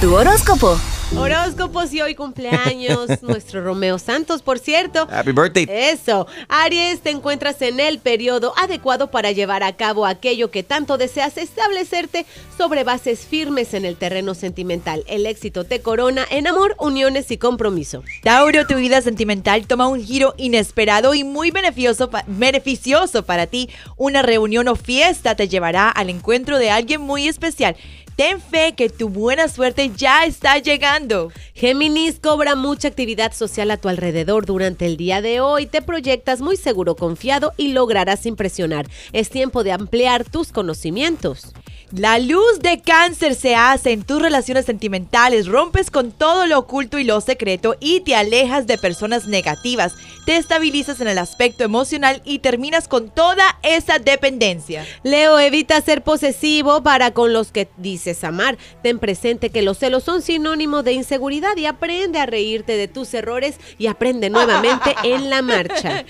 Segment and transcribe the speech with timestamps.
[0.00, 0.78] Tu horóscopo.
[1.16, 5.06] Horóscopos y hoy cumpleaños nuestro Romeo Santos, por cierto.
[5.10, 5.66] Happy birthday.
[5.70, 10.98] Eso, Aries, te encuentras en el periodo adecuado para llevar a cabo aquello que tanto
[10.98, 12.26] deseas establecerte
[12.58, 15.04] sobre bases firmes en el terreno sentimental.
[15.06, 18.02] El éxito te corona en amor, uniones y compromiso.
[18.22, 23.70] Tauro, tu vida sentimental toma un giro inesperado y muy beneficioso, pa- beneficioso para ti.
[23.96, 27.76] Una reunión o fiesta te llevará al encuentro de alguien muy especial.
[28.16, 31.30] Ten fe que tu buena suerte ya está llegando.
[31.54, 35.66] Géminis cobra mucha actividad social a tu alrededor durante el día de hoy.
[35.66, 38.86] Te proyectas muy seguro, confiado y lograrás impresionar.
[39.12, 41.52] Es tiempo de ampliar tus conocimientos.
[41.92, 46.98] La luz de cáncer se hace en tus relaciones sentimentales, rompes con todo lo oculto
[46.98, 49.94] y lo secreto y te alejas de personas negativas,
[50.24, 54.84] te estabilizas en el aspecto emocional y terminas con toda esa dependencia.
[55.04, 58.58] Leo, evita ser posesivo para con los que dices amar.
[58.82, 63.14] Ten presente que los celos son sinónimo de inseguridad y aprende a reírte de tus
[63.14, 66.04] errores y aprende nuevamente en la marcha.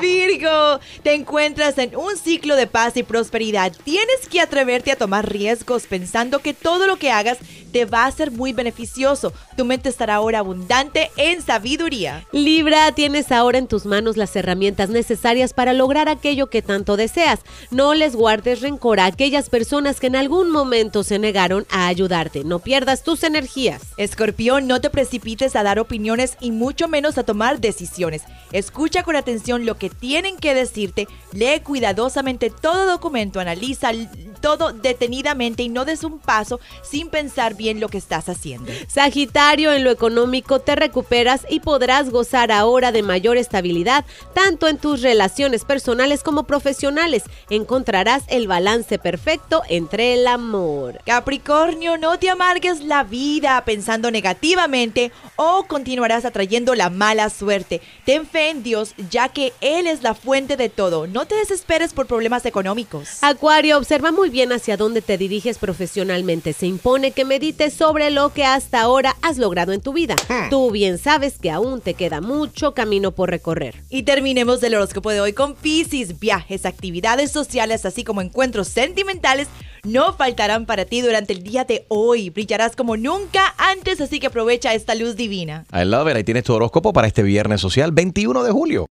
[0.00, 3.72] Virgo, te encuentras en un ciclo de paz y prosperidad.
[3.82, 7.38] Tienes que atreverte a tomar riesgos pensando que todo lo que hagas
[7.72, 9.32] te va a ser muy beneficioso.
[9.56, 12.26] Tu mente estará ahora abundante en sabiduría.
[12.32, 17.40] Libra, tienes ahora en tus manos las herramientas necesarias para lograr aquello que tanto deseas.
[17.70, 22.44] No les guardes rencor a aquellas personas que en algún momento se negaron a ayudarte.
[22.44, 23.82] No pierdas tus energías.
[23.96, 28.22] Escorpión, no te precipites a dar opiniones y mucho menos a tomar decisiones.
[28.52, 33.92] Escucha con atención lo que tienen que decirte, lee cuidadosamente todo documento, analiza
[34.40, 38.72] todo detenidamente y no des un paso sin pensar bien lo que estás haciendo.
[38.88, 44.78] Sagitario, en lo económico te recuperas y podrás gozar ahora de mayor estabilidad, tanto en
[44.78, 47.24] tus relaciones personales como profesionales.
[47.50, 51.00] Encontrarás el balance perfecto entre el amor.
[51.04, 57.80] Capricornio, no te amargues la vida pensando negativamente o continuarás atrayendo la mala suerte.
[58.04, 61.06] Ten fe en Dios, ya que Él es la fuente de todo.
[61.06, 63.18] No te desesperes por problemas económicos.
[63.22, 66.52] Acuario, observa muy bien hacia dónde te diriges profesionalmente.
[66.52, 70.14] Se impone que medites sobre lo que hasta ahora has logrado en tu vida.
[70.50, 73.82] Tú bien sabes que aún te queda mucho camino por recorrer.
[73.88, 76.20] Y terminemos el horóscopo de hoy con Pisces.
[76.20, 79.48] Viajes, actividades sociales, así como encuentros sentimentales
[79.84, 82.28] no faltarán para ti durante el día de hoy.
[82.28, 85.64] Brillarás como nunca antes, así que aprovecha esta luz divina.
[85.72, 86.16] I love it.
[86.16, 88.86] Ahí tienes tu horóscopo para este viernes social 21 de julio.